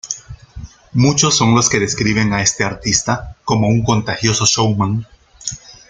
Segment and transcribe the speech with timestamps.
[0.93, 5.05] Muchos son los que describen a este artista como un contagioso showman.